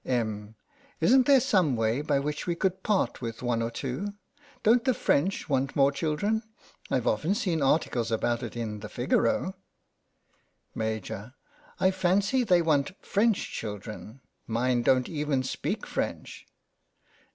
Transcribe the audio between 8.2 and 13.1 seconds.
it in the Figaro, Maj.: I fancy they want